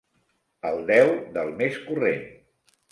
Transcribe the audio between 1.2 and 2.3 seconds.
del mes corrent.